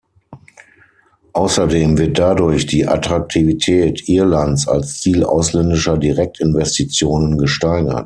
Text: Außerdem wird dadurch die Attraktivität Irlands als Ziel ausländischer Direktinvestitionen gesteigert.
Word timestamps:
Außerdem 1.33 1.99
wird 1.99 2.17
dadurch 2.17 2.65
die 2.65 2.87
Attraktivität 2.87 4.09
Irlands 4.09 4.67
als 4.67 4.99
Ziel 4.99 5.23
ausländischer 5.23 5.95
Direktinvestitionen 5.99 7.37
gesteigert. 7.37 7.99